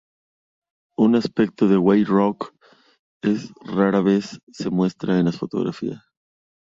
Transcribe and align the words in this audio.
Un 0.97 1.13
aspecto 1.13 1.67
de 1.67 1.77
Wave 1.77 2.05
Rock 2.05 2.55
es 3.21 3.53
que 3.53 3.71
rara 3.71 4.01
vez 4.01 4.39
se 4.51 4.71
muestra 4.71 5.19
en 5.19 5.25
las 5.25 5.37
fotografías. 5.37 6.01